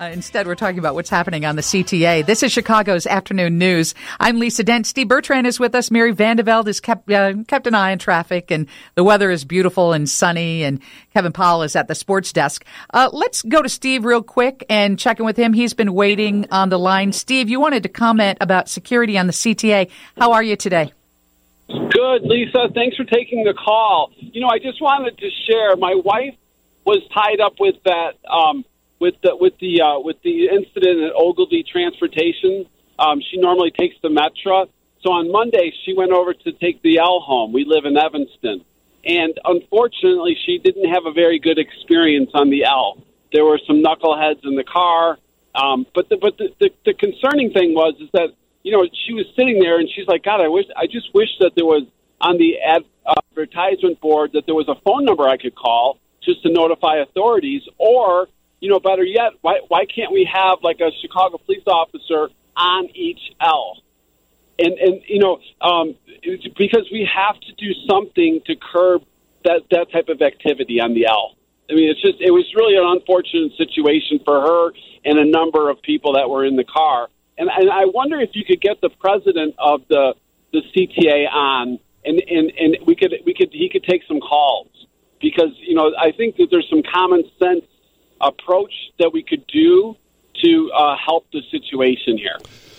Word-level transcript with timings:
Uh, 0.00 0.06
instead, 0.06 0.46
we're 0.46 0.54
talking 0.54 0.78
about 0.78 0.94
what's 0.94 1.10
happening 1.10 1.44
on 1.44 1.56
the 1.56 1.62
CTA. 1.62 2.24
This 2.24 2.42
is 2.42 2.50
Chicago's 2.50 3.06
afternoon 3.06 3.58
news. 3.58 3.94
I'm 4.18 4.38
Lisa 4.38 4.64
Dent. 4.64 4.86
Steve 4.86 5.08
Bertrand 5.08 5.46
is 5.46 5.60
with 5.60 5.74
us. 5.74 5.90
Mary 5.90 6.12
Van 6.12 6.38
De 6.38 6.42
Velde 6.42 6.68
has 6.68 6.80
kept 6.80 7.10
uh, 7.10 7.34
kept 7.46 7.66
an 7.66 7.74
eye 7.74 7.92
on 7.92 7.98
traffic, 7.98 8.50
and 8.50 8.66
the 8.94 9.04
weather 9.04 9.30
is 9.30 9.44
beautiful 9.44 9.92
and 9.92 10.08
sunny. 10.08 10.64
And 10.64 10.80
Kevin 11.12 11.32
Powell 11.32 11.62
is 11.62 11.76
at 11.76 11.86
the 11.86 11.94
sports 11.94 12.32
desk. 12.32 12.64
Uh, 12.94 13.10
let's 13.12 13.42
go 13.42 13.60
to 13.60 13.68
Steve 13.68 14.06
real 14.06 14.22
quick 14.22 14.64
and 14.70 14.98
check 14.98 15.20
in 15.20 15.26
with 15.26 15.36
him. 15.36 15.52
He's 15.52 15.74
been 15.74 15.92
waiting 15.92 16.46
on 16.50 16.70
the 16.70 16.78
line. 16.78 17.12
Steve, 17.12 17.50
you 17.50 17.60
wanted 17.60 17.82
to 17.82 17.90
comment 17.90 18.38
about 18.40 18.70
security 18.70 19.18
on 19.18 19.26
the 19.26 19.34
CTA. 19.34 19.90
How 20.16 20.32
are 20.32 20.42
you 20.42 20.56
today? 20.56 20.94
Good, 21.68 22.22
Lisa. 22.22 22.70
Thanks 22.74 22.96
for 22.96 23.04
taking 23.04 23.44
the 23.44 23.52
call. 23.52 24.12
You 24.16 24.40
know, 24.40 24.48
I 24.48 24.60
just 24.60 24.80
wanted 24.80 25.18
to 25.18 25.28
share. 25.46 25.76
My 25.76 25.94
wife 25.94 26.36
was 26.86 27.02
tied 27.12 27.40
up 27.40 27.60
with 27.60 27.74
that. 27.84 28.12
Um, 28.26 28.64
with 29.00 29.14
the 29.22 29.34
with 29.34 29.54
the 29.58 29.80
uh, 29.80 29.98
with 29.98 30.16
the 30.22 30.48
incident 30.48 31.02
at 31.02 31.12
Ogilvie 31.16 31.64
Transportation. 31.64 32.66
Um, 32.98 33.20
she 33.30 33.38
normally 33.40 33.72
takes 33.72 33.96
the 34.02 34.08
Metra. 34.08 34.68
So 35.02 35.12
on 35.12 35.32
Monday, 35.32 35.72
she 35.84 35.94
went 35.94 36.12
over 36.12 36.34
to 36.34 36.52
take 36.52 36.82
the 36.82 36.98
L 36.98 37.20
home. 37.20 37.52
We 37.52 37.64
live 37.64 37.86
in 37.86 37.96
Evanston, 37.96 38.64
and 39.04 39.32
unfortunately, 39.44 40.36
she 40.44 40.58
didn't 40.58 40.92
have 40.92 41.06
a 41.06 41.12
very 41.12 41.38
good 41.38 41.58
experience 41.58 42.30
on 42.34 42.50
the 42.50 42.64
L. 42.64 43.02
There 43.32 43.44
were 43.44 43.58
some 43.66 43.82
knuckleheads 43.82 44.44
in 44.44 44.56
the 44.56 44.64
car, 44.64 45.18
um, 45.54 45.86
but 45.94 46.08
the, 46.10 46.18
but 46.18 46.36
the, 46.36 46.48
the, 46.60 46.70
the 46.84 46.94
concerning 46.94 47.52
thing 47.52 47.72
was 47.74 47.94
is 48.00 48.10
that 48.12 48.28
you 48.62 48.72
know 48.72 48.86
she 49.06 49.14
was 49.14 49.24
sitting 49.34 49.58
there 49.58 49.78
and 49.78 49.88
she's 49.88 50.06
like, 50.06 50.22
God, 50.22 50.42
I 50.42 50.48
wish 50.48 50.66
I 50.76 50.86
just 50.86 51.14
wish 51.14 51.30
that 51.40 51.52
there 51.56 51.64
was 51.64 51.84
on 52.20 52.36
the 52.36 52.58
ad, 52.60 52.84
advertisement 53.30 53.98
board 54.00 54.32
that 54.34 54.44
there 54.44 54.54
was 54.54 54.68
a 54.68 54.78
phone 54.84 55.06
number 55.06 55.26
I 55.26 55.38
could 55.38 55.54
call 55.54 55.98
just 56.22 56.42
to 56.42 56.52
notify 56.52 56.96
authorities 56.96 57.62
or 57.78 58.28
you 58.60 58.68
know, 58.68 58.78
better 58.78 59.04
yet, 59.04 59.32
why 59.40 59.60
why 59.68 59.84
can't 59.86 60.12
we 60.12 60.28
have 60.32 60.58
like 60.62 60.80
a 60.80 60.90
Chicago 61.00 61.38
police 61.38 61.64
officer 61.66 62.28
on 62.56 62.88
each 62.94 63.20
L? 63.40 63.78
And 64.58 64.78
and 64.78 65.00
you 65.08 65.18
know, 65.18 65.40
um, 65.60 65.96
because 66.56 66.88
we 66.92 67.08
have 67.12 67.40
to 67.40 67.52
do 67.56 67.72
something 67.88 68.40
to 68.46 68.54
curb 68.56 69.02
that 69.44 69.62
that 69.70 69.90
type 69.90 70.08
of 70.08 70.20
activity 70.20 70.80
on 70.80 70.94
the 70.94 71.06
L. 71.06 71.36
I 71.70 71.74
mean, 71.74 71.88
it's 71.88 72.02
just 72.02 72.20
it 72.20 72.30
was 72.30 72.44
really 72.54 72.76
an 72.76 72.84
unfortunate 72.84 73.52
situation 73.56 74.20
for 74.24 74.40
her 74.40 74.72
and 75.04 75.18
a 75.18 75.24
number 75.24 75.70
of 75.70 75.80
people 75.82 76.14
that 76.14 76.28
were 76.28 76.44
in 76.44 76.56
the 76.56 76.64
car. 76.64 77.08
And 77.38 77.48
and 77.48 77.70
I 77.70 77.86
wonder 77.86 78.20
if 78.20 78.30
you 78.34 78.44
could 78.44 78.60
get 78.60 78.80
the 78.82 78.90
president 78.90 79.54
of 79.58 79.82
the 79.88 80.14
the 80.52 80.60
CTA 80.76 81.32
on, 81.32 81.78
and 82.04 82.22
and 82.28 82.52
and 82.58 82.76
we 82.86 82.94
could 82.94 83.14
we 83.24 83.32
could 83.32 83.48
he 83.52 83.70
could 83.70 83.84
take 83.84 84.02
some 84.06 84.20
calls 84.20 84.68
because 85.20 85.56
you 85.60 85.74
know 85.74 85.92
I 85.98 86.12
think 86.12 86.36
that 86.36 86.48
there's 86.50 86.68
some 86.68 86.82
common 86.82 87.24
sense 87.38 87.64
approach 88.20 88.72
that 88.98 89.12
we 89.12 89.22
could 89.22 89.46
do 89.46 89.96
to 90.42 90.70
uh, 90.74 90.96
help 91.04 91.26
the 91.32 91.42
situation 91.50 92.16
here. 92.16 92.38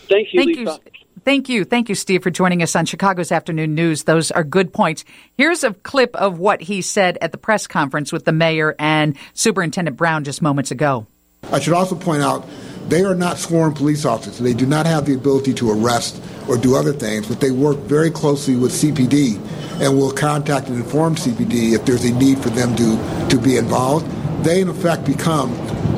Thank 0.10 0.34
you, 0.34 0.40
Thank 0.40 0.58
Lisa. 0.58 0.80
You. 0.86 1.02
Thank 1.24 1.50
you. 1.50 1.66
Thank 1.66 1.90
you, 1.90 1.96
Steve, 1.96 2.24
for 2.24 2.32
joining 2.32 2.64
us 2.64 2.76
on 2.76 2.86
Chicago's 2.86 3.32
Afternoon 3.32 3.76
News. 3.76 4.04
Those 4.04 4.32
are 4.32 4.44
good 4.44 4.74
points. 4.74 5.06
Here's 5.38 5.64
a 5.64 5.74
clip 5.74 6.16
of 6.16 6.40
what 6.40 6.62
he 6.62 6.82
said 6.82 7.20
at 7.22 7.32
the 7.32 7.38
press 7.38 7.68
conference 7.68 8.12
with 8.12 8.26
the 8.26 8.32
mayor 8.32 8.76
and 8.80 9.16
Superintendent 9.34 9.98
Brown 9.98 10.24
just 10.24 10.42
moments 10.42 10.72
ago. 10.72 11.06
I 11.52 11.60
should 11.60 11.74
also 11.74 11.96
point 11.96 12.24
out 12.24 12.48
they 12.88 13.04
are 13.04 13.16
not 13.16 13.38
sworn 13.38 13.74
police 13.74 14.04
officers. 14.04 14.40
They 14.40 14.54
do 14.54 14.66
not 14.66 14.86
have 14.86 15.06
the 15.06 15.14
ability 15.14 15.54
to 15.56 15.72
arrest 15.72 16.22
or 16.48 16.58
do 16.58 16.76
other 16.76 16.94
things, 16.94 17.28
but 17.28 17.40
they 17.40 17.52
work 17.52 17.78
very 17.78 18.10
closely 18.10 18.56
with 18.56 18.72
CPD 18.72 19.36
and 19.80 19.98
will 19.98 20.12
contact 20.12 20.68
and 20.68 20.78
inform 20.78 21.16
CPD 21.16 21.74
if 21.74 21.86
there's 21.86 22.04
a 22.04 22.12
need 22.12 22.40
for 22.40 22.50
them 22.50 22.76
to, 22.76 23.28
to 23.30 23.38
be 23.40 23.58
involved 23.58 24.06
they 24.44 24.62
in 24.62 24.70
effect 24.70 25.06
become 25.06 25.52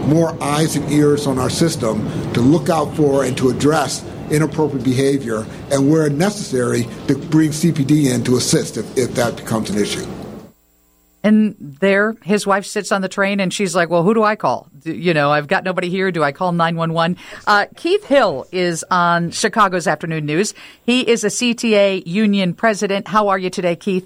more 0.07 0.41
eyes 0.43 0.75
and 0.75 0.91
ears 0.91 1.27
on 1.27 1.39
our 1.39 1.49
system 1.49 2.03
to 2.33 2.41
look 2.41 2.69
out 2.69 2.95
for 2.95 3.23
and 3.23 3.37
to 3.37 3.49
address 3.49 4.03
inappropriate 4.31 4.83
behavior 4.83 5.45
and 5.71 5.89
where 5.89 6.09
necessary 6.09 6.87
to 7.07 7.15
bring 7.15 7.51
CPD 7.51 8.13
in 8.13 8.23
to 8.23 8.35
assist 8.35 8.77
if, 8.77 8.97
if 8.97 9.13
that 9.15 9.35
becomes 9.35 9.69
an 9.69 9.77
issue. 9.77 10.05
And 11.25 11.55
there, 11.59 12.17
his 12.23 12.45
wife 12.45 12.65
sits 12.65 12.91
on 12.91 13.01
the 13.01 13.07
train 13.07 13.39
and 13.39 13.53
she's 13.53 13.73
like, 13.73 13.89
Well, 13.89 14.03
who 14.03 14.13
do 14.13 14.23
I 14.23 14.35
call? 14.35 14.67
You 14.83 15.13
know, 15.13 15.31
I've 15.31 15.47
got 15.47 15.63
nobody 15.63 15.89
here. 15.89 16.11
Do 16.11 16.21
I 16.21 16.33
call 16.33 16.51
911? 16.51 17.17
Uh, 17.47 17.67
Keith 17.77 18.03
Hill 18.03 18.45
is 18.51 18.83
on 18.91 19.31
Chicago's 19.31 19.87
Afternoon 19.87 20.25
News. 20.25 20.53
He 20.85 21.07
is 21.07 21.23
a 21.23 21.27
CTA 21.27 22.05
union 22.05 22.53
president. 22.53 23.07
How 23.07 23.29
are 23.29 23.39
you 23.39 23.49
today, 23.49 23.77
Keith? 23.77 24.05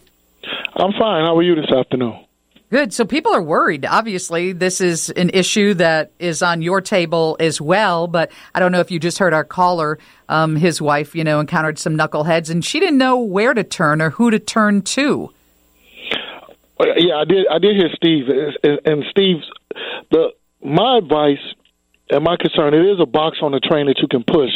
I'm 0.76 0.92
fine. 0.92 1.26
How 1.26 1.36
are 1.36 1.42
you 1.42 1.56
this 1.56 1.72
afternoon? 1.72 2.27
Good. 2.70 2.94
So 2.94 3.06
people 3.06 3.34
are 3.34 3.42
worried. 3.42 3.86
Obviously, 3.86 4.52
this 4.52 4.82
is 4.82 5.10
an 5.12 5.30
issue 5.34 5.74
that 5.76 6.12
is 6.20 6.42
on 6.42 6.62
your 6.62 6.82
table 6.82 7.38
as 7.40 7.62
well. 7.62 8.08
But 8.08 8.32
I 8.54 8.60
don't 8.60 8.74
know 8.74 8.82
if 8.82 8.92
you 8.92 9.00
just 9.00 9.20
heard 9.20 9.34
our 9.34 9.46
caller. 9.46 9.98
Um, 10.28 10.58
his 10.58 10.82
wife, 10.82 11.16
you 11.16 11.24
know, 11.24 11.40
encountered 11.40 11.80
some 11.80 11.98
knuckleheads, 11.98 12.50
and 12.50 12.66
she 12.66 12.82
didn't 12.82 12.98
know 12.98 13.20
where 13.20 13.54
to 13.54 13.64
turn 13.64 14.02
or 14.02 14.10
who 14.10 14.32
to 14.32 14.40
turn 14.40 14.82
to. 14.82 15.32
Yeah, 16.98 17.16
I 17.16 17.26
did. 17.26 17.48
I 17.50 17.58
did 17.58 17.76
hear 17.76 17.90
Steve, 17.96 18.26
and 18.86 19.04
Steve's 19.10 19.50
the 20.12 20.32
my 20.62 20.98
advice 20.98 21.40
and 22.10 22.24
my 22.24 22.38
concern, 22.38 22.74
it 22.74 22.86
is 22.86 23.00
a 23.02 23.06
box 23.06 23.40
on 23.42 23.52
the 23.52 23.60
train 23.60 23.88
that 23.88 24.00
you 24.00 24.08
can 24.08 24.24
push 24.24 24.52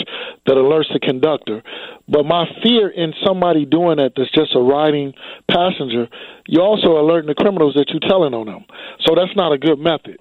that 0.45 0.55
alerts 0.55 0.91
the 0.93 0.99
conductor. 0.99 1.63
But 2.07 2.25
my 2.25 2.45
fear 2.63 2.89
in 2.89 3.13
somebody 3.25 3.65
doing 3.65 3.97
that 3.97 4.13
that's 4.15 4.31
just 4.31 4.55
a 4.55 4.59
riding 4.59 5.13
passenger, 5.49 6.07
you're 6.47 6.63
also 6.63 6.99
alerting 6.99 7.27
the 7.27 7.35
criminals 7.35 7.73
that 7.75 7.89
you're 7.89 8.07
telling 8.07 8.33
on 8.33 8.47
them. 8.47 8.65
So 9.05 9.15
that's 9.15 9.35
not 9.35 9.51
a 9.51 9.57
good 9.57 9.79
method. 9.79 10.19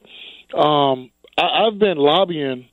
Um, 0.55 1.11
I, 1.39 1.67
I've 1.67 1.79
been 1.79 1.99
lobbying 1.99 2.67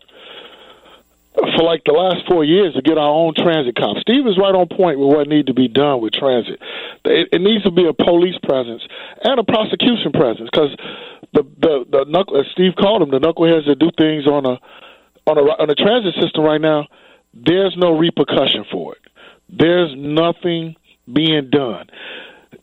for 1.37 1.63
like 1.63 1.83
the 1.85 1.93
last 1.93 2.25
four 2.27 2.43
years 2.43 2.73
to 2.73 2.81
get 2.81 2.97
our 2.97 3.13
own 3.13 3.33
transit 3.37 3.75
cops. 3.75 4.01
Steve 4.01 4.25
is 4.25 4.37
right 4.41 4.55
on 4.57 4.67
point 4.67 4.97
with 4.97 5.13
what 5.13 5.27
needs 5.27 5.45
to 5.47 5.53
be 5.53 5.67
done 5.67 6.01
with 6.01 6.13
transit. 6.13 6.57
It, 7.05 7.29
it 7.31 7.41
needs 7.41 7.63
to 7.63 7.71
be 7.71 7.85
a 7.85 7.93
police 7.93 8.37
presence 8.41 8.81
and 9.21 9.39
a 9.39 9.43
prosecution 9.43 10.11
presence 10.13 10.49
because 10.51 10.73
the 11.33 11.43
the 11.59 11.85
the 11.89 12.05
knuckle, 12.07 12.43
Steve 12.53 12.73
called 12.79 13.01
them, 13.01 13.11
the 13.11 13.19
knuckleheads 13.19 13.67
that 13.67 13.79
do 13.79 13.89
things 13.97 14.27
on 14.27 14.45
a 14.45 14.59
on 15.29 15.37
a 15.37 15.41
on 15.41 15.69
a 15.69 15.75
transit 15.75 16.15
system 16.21 16.43
right 16.43 16.61
now. 16.61 16.87
There's 17.33 17.75
no 17.77 17.97
repercussion 17.97 18.65
for 18.71 18.95
it. 18.95 19.01
There's 19.49 19.93
nothing 19.95 20.75
being 21.11 21.49
done. 21.51 21.87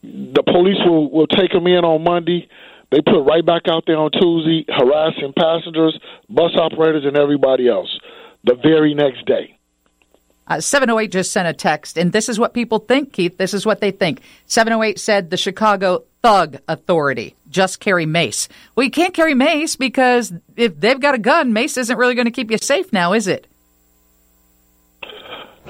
The 0.03 0.43
police 0.43 0.79
will 0.85 1.11
will 1.11 1.27
take 1.27 1.53
them 1.53 1.67
in 1.67 1.85
on 1.85 2.03
Monday. 2.03 2.49
They 2.91 3.01
put 3.01 3.23
right 3.25 3.45
back 3.45 3.63
out 3.69 3.85
there 3.87 3.97
on 3.97 4.11
Tuesday, 4.11 4.65
harassing 4.69 5.33
passengers, 5.37 5.99
bus 6.29 6.53
operators, 6.57 7.05
and 7.05 7.17
everybody 7.17 7.69
else 7.69 7.91
the 8.45 8.55
very 8.55 8.95
next 8.95 9.27
day. 9.27 9.54
Uh, 10.47 10.61
708 10.61 11.11
just 11.11 11.33
sent 11.33 11.49
a 11.49 11.55
text, 11.55 11.97
and 11.97 12.13
this 12.13 12.29
is 12.29 12.39
what 12.39 12.53
people 12.53 12.79
think, 12.79 13.13
Keith. 13.13 13.39
This 13.39 13.55
is 13.55 13.65
what 13.65 13.81
they 13.81 13.91
think. 13.91 14.21
708 14.47 14.99
said 14.99 15.31
the 15.31 15.37
Chicago 15.37 16.05
Thug 16.23 16.59
Authority 16.69 17.35
just 17.49 17.81
carry 17.81 18.05
mace. 18.05 18.49
Well, 18.75 18.85
you 18.85 18.91
can't 18.91 19.15
carry 19.15 19.35
mace 19.35 19.77
because 19.77 20.33
if 20.57 20.79
they've 20.79 21.01
got 21.01 21.15
a 21.15 21.19
gun, 21.19 21.53
mace 21.53 21.79
isn't 21.79 21.97
really 21.97 22.15
going 22.15 22.27
to 22.27 22.31
keep 22.31 22.51
you 22.51 22.59
safe 22.59 22.93
now, 22.93 23.13
is 23.13 23.27
it? 23.27 23.47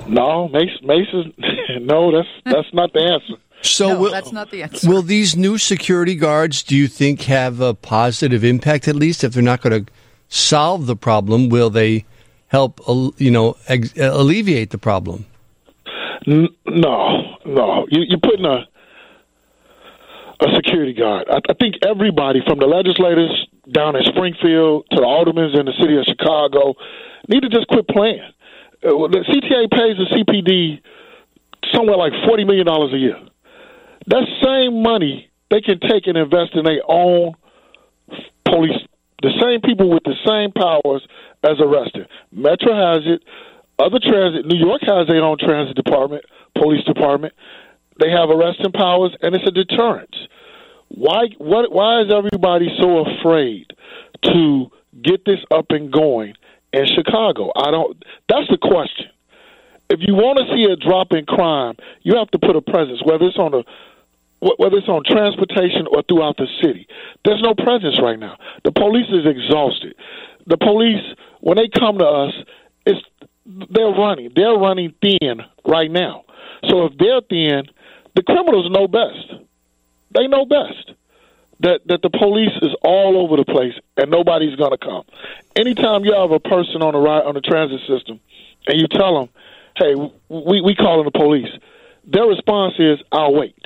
No, 0.08 0.48
mace, 0.48 0.70
mace 0.82 1.06
is 1.12 1.26
no. 1.80 2.10
That's 2.10 2.28
that's 2.44 2.74
not 2.74 2.92
the 2.92 3.00
answer. 3.00 3.34
So 3.62 3.88
no, 3.88 4.00
will, 4.00 4.10
that's 4.10 4.32
not 4.32 4.50
the 4.50 4.62
answer. 4.62 4.88
Will 4.88 5.02
these 5.02 5.36
new 5.36 5.56
security 5.56 6.14
guards, 6.16 6.62
do 6.62 6.76
you 6.76 6.88
think, 6.88 7.22
have 7.22 7.60
a 7.60 7.74
positive 7.74 8.44
impact 8.44 8.88
at 8.88 8.96
least? 8.96 9.24
If 9.24 9.32
they're 9.32 9.42
not 9.42 9.62
going 9.62 9.84
to 9.84 9.92
solve 10.28 10.86
the 10.86 10.96
problem, 10.96 11.48
will 11.48 11.70
they 11.70 12.04
help, 12.54 12.80
you 13.18 13.32
know, 13.32 13.56
alleviate 13.98 14.70
the 14.70 14.78
problem? 14.78 15.26
No, 16.26 17.36
no. 17.44 17.86
You, 17.90 18.00
you're 18.08 18.20
putting 18.30 18.46
a 18.46 18.66
a 20.40 20.46
security 20.56 20.92
guard. 20.92 21.26
I, 21.30 21.38
I 21.48 21.54
think 21.54 21.76
everybody, 21.86 22.40
from 22.46 22.58
the 22.58 22.66
legislators 22.66 23.34
down 23.70 23.96
in 23.96 24.02
Springfield 24.04 24.86
to 24.90 24.96
the 24.96 25.06
aldermen 25.06 25.50
in 25.54 25.66
the 25.66 25.76
city 25.80 25.96
of 25.96 26.04
Chicago, 26.04 26.74
need 27.28 27.42
to 27.42 27.48
just 27.48 27.66
quit 27.68 27.86
playing. 27.88 28.22
Uh, 28.82 29.08
the 29.08 29.22
CTA 29.30 29.70
pays 29.70 29.96
the 29.96 30.08
CPD 30.14 30.80
somewhere 31.72 31.96
like 31.96 32.12
forty 32.26 32.44
million 32.44 32.66
dollars 32.66 32.92
a 32.92 32.98
year. 32.98 33.18
That 34.06 34.24
same 34.42 34.82
money 34.82 35.30
they 35.50 35.60
can 35.60 35.80
take 35.80 36.06
and 36.06 36.16
invest 36.16 36.54
in 36.54 36.64
their 36.64 36.82
own 36.86 37.34
police. 38.44 38.78
The 39.22 39.32
same 39.40 39.60
people 39.60 39.90
with 39.90 40.02
the 40.04 40.16
same 40.26 40.52
powers 40.52 41.06
as 41.42 41.60
arresting. 41.60 42.06
Metro 42.32 42.74
has 42.74 43.02
it. 43.06 43.22
Other 43.78 43.98
transit. 43.98 44.46
New 44.46 44.58
York 44.58 44.82
has 44.82 45.08
their 45.08 45.22
own 45.22 45.36
transit 45.38 45.76
department, 45.76 46.24
police 46.56 46.84
department. 46.84 47.34
They 48.00 48.10
have 48.10 48.30
arresting 48.30 48.72
powers, 48.72 49.16
and 49.22 49.34
it's 49.34 49.46
a 49.46 49.50
deterrent. 49.50 50.14
Why 50.88 51.26
what 51.38 51.72
why 51.72 52.02
is 52.02 52.12
everybody 52.12 52.68
so 52.80 53.04
afraid 53.04 53.66
to 54.22 54.70
get 55.02 55.24
this 55.24 55.40
up 55.50 55.66
and 55.70 55.90
going 55.90 56.34
in 56.72 56.86
Chicago? 56.94 57.50
I 57.56 57.70
don't 57.70 58.02
that's 58.28 58.48
the 58.48 58.58
question. 58.58 59.06
If 59.90 60.00
you 60.02 60.14
want 60.14 60.38
to 60.38 60.54
see 60.54 60.64
a 60.64 60.76
drop 60.76 61.12
in 61.12 61.26
crime, 61.26 61.74
you 62.02 62.16
have 62.16 62.30
to 62.30 62.38
put 62.38 62.56
a 62.56 62.62
presence, 62.62 63.02
whether 63.04 63.26
it's 63.26 63.38
on 63.38 63.54
a 63.54 63.64
whether 64.58 64.76
it's 64.76 64.88
on 64.88 65.02
transportation 65.04 65.86
or 65.90 66.02
throughout 66.02 66.36
the 66.36 66.46
city. 66.62 66.86
There's 67.24 67.42
no 67.42 67.54
presence 67.54 68.00
right 68.00 68.18
now. 68.18 68.36
The 68.64 68.72
police 68.72 69.08
is 69.08 69.24
exhausted. 69.26 69.94
The 70.46 70.58
police, 70.58 71.02
when 71.40 71.56
they 71.56 71.68
come 71.68 71.98
to 71.98 72.06
us, 72.06 72.34
it's 72.84 73.00
they're 73.46 73.92
running. 73.92 74.32
They're 74.34 74.56
running 74.56 74.94
thin 75.00 75.40
right 75.66 75.90
now. 75.90 76.24
So 76.68 76.86
if 76.86 76.98
they're 76.98 77.20
thin, 77.28 77.64
the 78.14 78.22
criminals 78.22 78.70
know 78.70 78.88
best. 78.88 79.42
They 80.14 80.28
know 80.28 80.44
best 80.46 80.92
that 81.60 81.80
that 81.86 82.02
the 82.02 82.10
police 82.10 82.52
is 82.62 82.74
all 82.82 83.16
over 83.18 83.36
the 83.36 83.44
place 83.44 83.74
and 83.96 84.10
nobody's 84.10 84.56
going 84.56 84.72
to 84.72 84.78
come. 84.78 85.04
Anytime 85.56 86.04
you 86.04 86.14
have 86.14 86.30
a 86.30 86.40
person 86.40 86.82
on 86.82 86.92
the 86.92 86.98
ride 87.00 87.24
on 87.24 87.34
the 87.34 87.40
transit 87.40 87.80
system, 87.88 88.20
and 88.66 88.80
you 88.80 88.86
tell 88.88 89.18
them, 89.18 89.28
"Hey, 89.76 89.94
we 90.28 90.60
we 90.60 90.74
calling 90.74 91.04
the 91.04 91.10
police," 91.10 91.50
their 92.04 92.26
response 92.26 92.74
is, 92.78 92.98
"I'll 93.12 93.34
wait," 93.34 93.64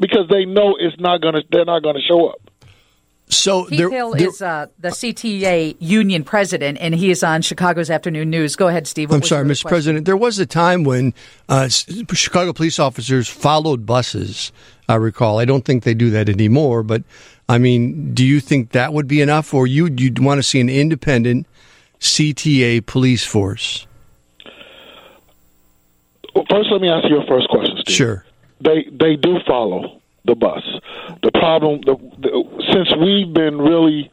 because 0.00 0.26
they 0.28 0.44
know 0.44 0.76
it's 0.78 0.98
not 0.98 1.20
going 1.20 1.34
to. 1.34 1.42
They're 1.50 1.64
not 1.64 1.82
going 1.82 1.94
to 1.96 2.02
show 2.02 2.28
up. 2.28 2.40
So 3.28 3.66
Keith 3.66 3.78
there, 3.78 3.90
Hill 3.90 4.12
there- 4.12 4.28
is 4.28 4.42
uh, 4.42 4.66
the 4.80 4.88
CTA 4.88 5.76
union 5.78 6.24
president, 6.24 6.78
and 6.80 6.94
he 6.96 7.12
is 7.12 7.22
on 7.22 7.42
Chicago's 7.42 7.88
Afternoon 7.88 8.28
News. 8.28 8.56
Go 8.56 8.66
ahead, 8.66 8.88
Steve. 8.88 9.10
What 9.10 9.16
I'm 9.16 9.22
sorry, 9.22 9.44
Mr. 9.44 9.46
question? 9.62 9.68
President. 9.68 10.04
There 10.06 10.16
was 10.16 10.40
a 10.40 10.46
time 10.46 10.82
when 10.82 11.14
uh, 11.48 11.68
Chicago 11.68 12.52
police 12.52 12.80
officers 12.80 13.28
followed 13.28 13.86
buses. 13.86 14.50
I 14.88 14.96
recall. 14.96 15.38
I 15.38 15.44
don't 15.44 15.64
think 15.64 15.84
they 15.84 15.94
do 15.94 16.10
that 16.10 16.28
anymore. 16.28 16.82
But 16.82 17.04
I 17.48 17.58
mean, 17.58 18.12
do 18.14 18.24
you 18.26 18.40
think 18.40 18.70
that 18.72 18.92
would 18.92 19.06
be 19.06 19.20
enough, 19.20 19.54
or 19.54 19.68
you 19.68 19.86
you'd 19.86 20.18
want 20.18 20.38
to 20.38 20.42
see 20.42 20.58
an 20.60 20.68
independent 20.68 21.46
CTA 22.00 22.84
police 22.84 23.24
force? 23.24 23.86
Well, 26.34 26.44
First, 26.50 26.70
let 26.72 26.80
me 26.80 26.88
ask 26.88 27.04
you 27.08 27.16
your 27.16 27.26
first 27.26 27.48
question, 27.48 27.76
Steve. 27.82 27.94
Sure. 27.94 28.24
They 28.60 28.86
they 28.90 29.16
do 29.16 29.38
follow 29.46 30.00
the 30.24 30.34
bus. 30.34 30.62
The 31.22 31.32
problem, 31.32 31.80
the, 31.84 31.96
the, 32.18 32.30
since 32.72 32.94
we've 32.96 33.32
been 33.32 33.58
really 33.58 34.10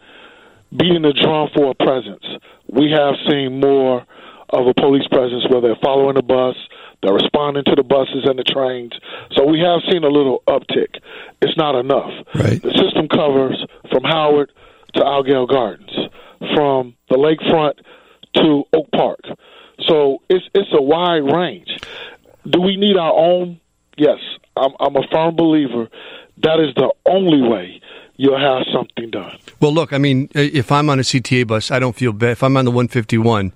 beating 0.76 1.02
the 1.02 1.14
drum 1.14 1.50
for 1.54 1.72
a 1.72 1.76
presence, 1.76 2.26
we 2.72 2.92
have 2.92 3.16
seen 3.30 3.60
more 3.60 4.06
of 4.50 4.68
a 4.68 4.74
police 4.74 5.08
presence 5.08 5.44
where 5.50 5.62
they're 5.62 5.80
following 5.84 6.16
the 6.16 6.24
bus, 6.24 6.56
they're 7.04 7.14
responding 7.14 7.64
to 7.66 7.76
the 7.76 7.84
buses 7.84 8.24
and 8.24 8.40
the 8.40 8.44
trains. 8.44 8.94
So 9.34 9.46
we 9.46 9.60
have 9.60 9.82
seen 9.92 10.04
a 10.04 10.10
little 10.10 10.42
uptick. 10.48 11.00
It's 11.42 11.58
not 11.58 11.76
enough. 11.76 12.12
Right. 12.34 12.62
The 12.62 12.72
system 12.72 13.08
covers 13.08 13.64
from 13.92 14.04
Howard 14.04 14.52
to 14.96 15.02
Altgeld 15.02 15.50
Gardens, 15.50 15.92
from 16.56 16.96
the 17.10 17.18
lakefront 17.18 17.74
to 18.36 18.64
Oak 18.74 18.90
Park. 18.92 19.20
So 19.86 20.22
it's 20.30 20.46
it's 20.56 20.70
a 20.74 20.82
wide 20.82 21.24
range. 21.32 21.78
Do 22.50 22.62
we 22.62 22.78
need 22.78 22.98
our 22.98 23.14
own? 23.14 23.60
Yes, 23.98 24.20
I'm, 24.56 24.72
I'm 24.80 24.96
a 24.96 25.08
firm 25.12 25.36
believer 25.36 25.90
that 26.44 26.60
is 26.60 26.74
the 26.76 26.92
only 27.06 27.42
way 27.42 27.82
you'll 28.16 28.40
have 28.40 28.64
something 28.72 29.10
done. 29.10 29.38
Well, 29.60 29.74
look, 29.74 29.94
I 29.94 29.98
mean, 29.98 30.30
if 30.34 30.72
I'm 30.72 30.90
on 30.90 31.00
a 31.00 31.04
CTA 31.04 31.48
bus, 31.48 31.72
I 31.72 31.80
don't 31.80 31.96
feel 31.96 32.14
bad. 32.14 32.32
If 32.32 32.44
I'm 32.44 32.58
on 32.58 32.66
the 32.66 32.72
151, 32.72 33.54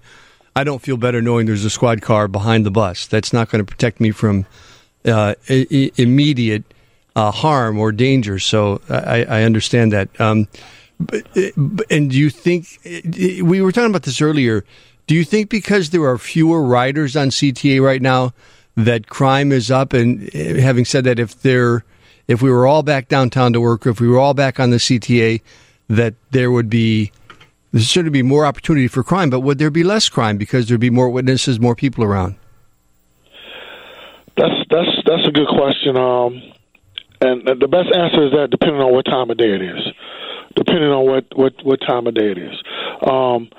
I 0.55 0.63
don't 0.63 0.81
feel 0.81 0.97
better 0.97 1.21
knowing 1.21 1.45
there's 1.45 1.65
a 1.65 1.69
squad 1.69 2.01
car 2.01 2.27
behind 2.27 2.65
the 2.65 2.71
bus. 2.71 3.07
That's 3.07 3.33
not 3.33 3.49
going 3.49 3.63
to 3.63 3.69
protect 3.69 3.99
me 3.99 4.11
from 4.11 4.45
uh, 5.05 5.35
I- 5.49 5.91
immediate 5.97 6.63
uh, 7.15 7.31
harm 7.31 7.79
or 7.79 7.91
danger. 7.91 8.39
So 8.39 8.81
I, 8.89 9.25
I 9.25 9.43
understand 9.43 9.91
that. 9.93 10.09
Um, 10.19 10.47
and 11.89 12.11
do 12.11 12.17
you 12.17 12.29
think 12.29 12.79
we 12.83 13.61
were 13.61 13.71
talking 13.71 13.89
about 13.89 14.03
this 14.03 14.21
earlier? 14.21 14.63
Do 15.07 15.15
you 15.15 15.23
think 15.23 15.49
because 15.49 15.89
there 15.89 16.03
are 16.05 16.17
fewer 16.17 16.61
riders 16.63 17.15
on 17.15 17.29
CTA 17.29 17.81
right 17.81 18.01
now 18.01 18.33
that 18.75 19.07
crime 19.09 19.51
is 19.51 19.69
up? 19.71 19.93
And 19.93 20.29
uh, 20.35 20.61
having 20.61 20.85
said 20.85 21.03
that, 21.05 21.19
if 21.19 21.41
there, 21.41 21.83
if 22.27 22.41
we 22.41 22.51
were 22.51 22.67
all 22.67 22.83
back 22.83 23.07
downtown 23.07 23.53
to 23.53 23.61
work, 23.61 23.85
or 23.85 23.89
if 23.89 23.99
we 23.99 24.07
were 24.07 24.19
all 24.19 24.33
back 24.33 24.59
on 24.59 24.69
the 24.69 24.77
CTA, 24.77 25.41
that 25.89 26.15
there 26.31 26.51
would 26.51 26.69
be 26.69 27.11
there's 27.71 27.89
certainly 27.89 28.11
be 28.11 28.23
more 28.23 28.45
opportunity 28.45 28.87
for 28.87 29.03
crime, 29.03 29.29
but 29.29 29.41
would 29.41 29.57
there 29.57 29.71
be 29.71 29.83
less 29.83 30.09
crime 30.09 30.37
because 30.37 30.67
there'd 30.67 30.79
be 30.79 30.89
more 30.89 31.09
witnesses, 31.09 31.59
more 31.59 31.75
people 31.75 32.03
around? 32.03 32.35
That's 34.37 34.53
that's 34.69 34.89
that's 35.05 35.27
a 35.27 35.31
good 35.31 35.47
question. 35.47 35.95
Um, 35.97 36.41
and 37.21 37.61
the 37.61 37.67
best 37.67 37.89
answer 37.95 38.25
is 38.25 38.31
that 38.31 38.47
depending 38.49 38.81
on 38.81 38.91
what 38.91 39.05
time 39.05 39.29
of 39.29 39.37
day 39.37 39.53
it 39.53 39.61
is, 39.61 39.79
depending 40.55 40.89
on 40.89 41.05
what 41.05 41.25
what 41.35 41.53
what 41.63 41.79
time 41.81 42.07
of 42.07 42.15
day 42.15 42.31
it 42.31 42.37
is. 42.37 42.55
Um, 43.07 43.49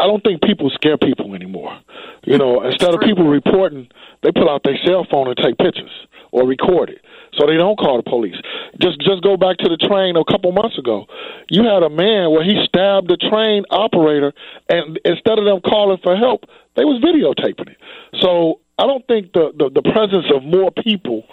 I 0.00 0.06
don't 0.06 0.22
think 0.24 0.40
people 0.42 0.70
scare 0.70 0.96
people 0.96 1.34
anymore. 1.34 1.78
You 2.24 2.38
know, 2.38 2.62
instead 2.62 2.94
of 2.94 3.00
people 3.00 3.28
reporting, 3.28 3.88
they 4.22 4.32
pull 4.32 4.48
out 4.48 4.62
their 4.64 4.78
cell 4.84 5.06
phone 5.10 5.28
and 5.28 5.36
take 5.36 5.58
pictures 5.58 5.90
or 6.32 6.46
record 6.46 6.90
it, 6.90 7.00
so 7.34 7.46
they 7.46 7.56
don't 7.56 7.76
call 7.76 7.96
the 7.96 8.08
police. 8.08 8.36
Just 8.80 9.00
just 9.00 9.22
go 9.22 9.36
back 9.36 9.58
to 9.58 9.68
the 9.68 9.76
train 9.76 10.16
a 10.16 10.24
couple 10.24 10.52
months 10.52 10.78
ago. 10.78 11.06
You 11.48 11.64
had 11.64 11.82
a 11.82 11.90
man 11.90 12.30
where 12.30 12.44
he 12.44 12.64
stabbed 12.64 13.08
the 13.08 13.16
train 13.16 13.64
operator, 13.70 14.32
and 14.68 14.98
instead 15.04 15.38
of 15.38 15.44
them 15.44 15.60
calling 15.60 15.98
for 16.02 16.16
help, 16.16 16.44
they 16.76 16.84
was 16.84 17.02
videotaping 17.02 17.70
it. 17.70 17.78
So 18.20 18.60
I 18.78 18.86
don't 18.86 19.06
think 19.06 19.32
the 19.32 19.52
the, 19.56 19.68
the 19.68 19.82
presence 19.92 20.26
of 20.34 20.44
more 20.44 20.70
people 20.70 21.24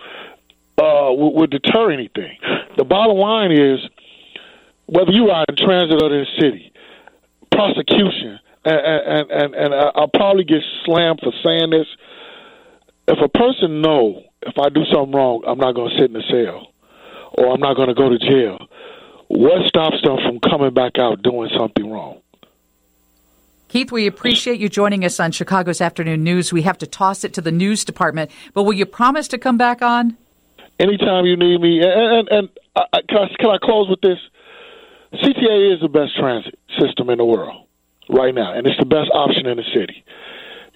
uh, 0.77 1.13
would, 1.13 1.33
would 1.39 1.51
deter 1.51 1.91
anything. 1.91 2.37
The 2.77 2.83
bottom 2.83 3.17
line 3.17 3.51
is 3.51 3.79
whether 4.87 5.11
you 5.11 5.27
ride 5.29 5.45
in 5.49 5.55
transit 5.55 6.01
or 6.01 6.13
in 6.13 6.25
the 6.25 6.41
city, 6.41 6.71
prosecution, 7.51 8.39
and 8.69 9.31
and 9.31 9.55
and, 9.55 9.73
I'll 9.73 10.09
probably 10.13 10.43
get 10.43 10.61
slammed 10.85 11.19
for 11.23 11.31
saying 11.43 11.69
this. 11.71 11.87
If 13.07 13.19
a 13.23 13.29
person 13.29 13.81
know 13.81 14.23
if 14.41 14.57
I 14.57 14.69
do 14.69 14.83
something 14.91 15.13
wrong, 15.13 15.43
I'm 15.47 15.57
not 15.57 15.73
going 15.75 15.91
to 15.91 15.97
sit 15.97 16.09
in 16.09 16.15
a 16.15 16.23
cell, 16.29 16.67
or 17.37 17.53
I'm 17.53 17.59
not 17.59 17.75
going 17.75 17.87
to 17.87 17.93
go 17.93 18.09
to 18.09 18.17
jail. 18.17 18.67
What 19.29 19.67
stops 19.67 19.97
them 20.03 20.17
from 20.25 20.39
coming 20.39 20.73
back 20.73 20.93
out 20.97 21.21
doing 21.21 21.49
something 21.57 21.89
wrong? 21.89 22.21
Keith, 23.67 23.91
we 23.91 24.07
appreciate 24.07 24.59
you 24.59 24.69
joining 24.69 25.03
us 25.03 25.19
on 25.19 25.31
Chicago's 25.33 25.81
Afternoon 25.81 26.23
News. 26.23 26.53
We 26.53 26.61
have 26.61 26.77
to 26.77 26.87
toss 26.87 27.25
it 27.25 27.33
to 27.33 27.41
the 27.41 27.51
news 27.51 27.83
department, 27.83 28.31
but 28.53 28.63
will 28.63 28.73
you 28.73 28.85
promise 28.85 29.27
to 29.29 29.37
come 29.37 29.57
back 29.57 29.81
on? 29.81 30.17
anytime 30.79 31.25
you 31.25 31.35
need 31.35 31.61
me. 31.61 31.81
And, 31.81 31.91
and, 31.91 32.29
and 32.29 32.49
I, 32.75 32.79
I- 32.79 32.81
uh, 32.81 32.85
uh, 32.93 33.01
can, 33.09 33.17
I, 33.17 33.27
can 33.39 33.49
I 33.49 33.57
close 33.61 33.89
with 33.89 34.01
this? 34.01 34.19
CTA 35.13 35.73
is 35.73 35.81
the 35.81 35.89
best 35.89 36.15
transit 36.17 36.59
system 36.79 37.09
in 37.09 37.17
the 37.17 37.25
world 37.25 37.66
right 38.09 38.33
now, 38.33 38.53
and 38.53 38.65
it's 38.67 38.79
the 38.79 38.85
best 38.85 39.09
option 39.13 39.45
in 39.45 39.57
the 39.57 39.63
city. 39.73 40.03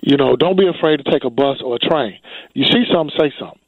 You 0.01 0.17
know, 0.17 0.35
don't 0.35 0.57
be 0.57 0.67
afraid 0.67 0.97
to 0.97 1.11
take 1.11 1.23
a 1.23 1.29
bus 1.29 1.57
or 1.63 1.75
a 1.75 1.79
train. 1.79 2.17
You 2.53 2.65
see 2.65 2.85
something, 2.91 3.15
say 3.19 3.31
something. 3.39 3.59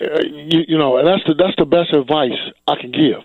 Uh, 0.00 0.20
you, 0.24 0.60
you 0.68 0.78
know, 0.78 0.96
and 0.98 1.06
that's 1.06 1.22
the 1.26 1.34
that's 1.34 1.54
the 1.56 1.64
best 1.64 1.94
advice 1.94 2.32
I 2.66 2.74
can 2.80 2.90
give. 2.90 3.22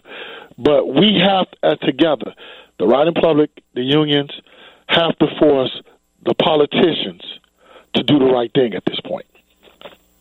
But 0.57 0.85
we 0.85 1.19
have 1.23 1.47
uh, 1.63 1.75
together, 1.75 2.33
the 2.77 2.85
riding 2.85 3.15
public, 3.15 3.49
the 3.73 3.81
unions, 3.81 4.31
have 4.87 5.17
to 5.17 5.27
force 5.39 5.81
the 6.25 6.35
politicians 6.35 7.21
to 7.95 8.03
do 8.03 8.19
the 8.19 8.25
right 8.25 8.51
thing 8.53 8.75
at 8.75 8.83
this 8.85 8.99
point. 8.99 9.25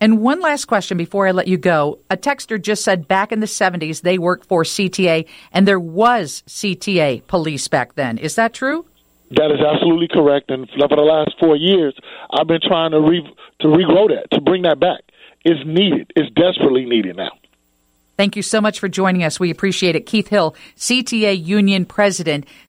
And 0.01 0.21
one 0.21 0.41
last 0.41 0.67
question 0.67 0.97
before 0.97 1.27
I 1.27 1.33
let 1.33 1.49
you 1.49 1.57
go. 1.57 1.99
A 2.09 2.17
texter 2.17 2.61
just 2.63 2.85
said 2.85 3.09
back 3.09 3.33
in 3.33 3.41
the 3.41 3.47
70s 3.47 4.03
they 4.03 4.17
worked 4.17 4.47
for 4.47 4.63
CTA 4.63 5.27
and 5.53 5.67
there 5.67 5.81
was 5.81 6.45
CTA 6.47 7.27
police 7.27 7.67
back 7.67 7.95
then. 7.95 8.17
Is 8.17 8.37
that 8.37 8.55
true? 8.55 8.87
That 9.31 9.51
is 9.51 9.61
absolutely 9.61 10.09
correct. 10.09 10.51
And 10.51 10.69
for 10.71 10.89
the 10.89 11.03
last 11.03 11.35
four 11.39 11.57
years, 11.57 11.95
I've 12.31 12.47
been 12.47 12.61
trying 12.63 12.93
to 12.93 13.01
re- 13.01 13.37
to 13.61 13.69
regrow 13.69 14.09
that, 14.09 14.31
to 14.33 14.41
bring 14.41 14.63
that 14.63 14.81
back. 14.81 15.01
It's 15.45 15.61
needed. 15.67 16.11
It's 16.17 16.31
desperately 16.35 16.85
needed 16.85 17.17
now. 17.17 17.31
Thank 18.19 18.35
you 18.35 18.43
so 18.43 18.61
much 18.61 18.81
for 18.81 18.89
joining 18.89 19.23
us. 19.23 19.39
We 19.39 19.49
appreciate 19.49 19.95
it. 19.95 20.05
Keith 20.05 20.27
Hill, 20.27 20.57
CTA 20.77 21.41
Union 21.41 21.85
President. 21.85 22.47